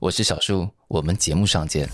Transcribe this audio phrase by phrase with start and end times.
[0.00, 1.88] 我是小树我们节目上见。